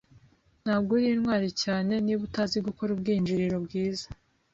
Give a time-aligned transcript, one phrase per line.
[0.63, 4.05] Ntabwo uri intwari cyane niba utazi gukora ubwinjiriro bwiza.